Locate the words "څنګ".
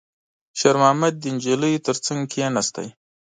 2.05-2.21